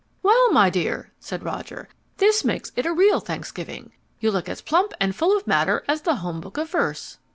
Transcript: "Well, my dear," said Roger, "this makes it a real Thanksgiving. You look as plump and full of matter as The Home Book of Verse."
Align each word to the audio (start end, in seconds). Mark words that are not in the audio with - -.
"Well, 0.23 0.51
my 0.51 0.71
dear," 0.71 1.11
said 1.19 1.43
Roger, 1.43 1.87
"this 2.17 2.43
makes 2.43 2.71
it 2.75 2.87
a 2.87 2.91
real 2.91 3.19
Thanksgiving. 3.19 3.91
You 4.19 4.31
look 4.31 4.49
as 4.49 4.59
plump 4.59 4.93
and 4.99 5.15
full 5.15 5.37
of 5.37 5.45
matter 5.45 5.83
as 5.87 6.01
The 6.01 6.15
Home 6.15 6.41
Book 6.41 6.57
of 6.57 6.71
Verse." 6.71 7.19